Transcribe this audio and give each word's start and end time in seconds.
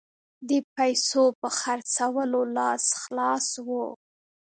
د 0.49 0.51
پیسو 0.75 1.23
په 1.41 1.47
خرڅولو 1.59 2.41
لاس 2.57 2.85
خلاص 3.01 3.47
وو. 3.67 3.85